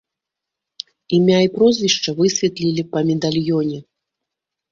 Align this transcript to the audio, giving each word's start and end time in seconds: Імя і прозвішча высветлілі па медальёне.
Імя 1.17 1.39
і 1.47 1.51
прозвішча 1.57 2.09
высветлілі 2.19 2.87
па 2.95 2.99
медальёне. 3.09 3.77